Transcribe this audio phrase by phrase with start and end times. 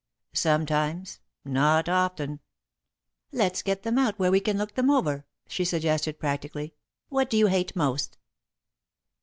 [0.33, 2.39] "Sometimes not often."
[3.31, 6.73] "Let's get them out where we can look them over," she suggested, practically.
[7.09, 8.17] "What do you hate most?"